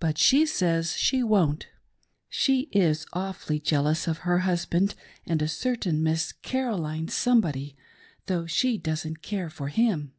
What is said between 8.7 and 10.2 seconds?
doesn't care for him.''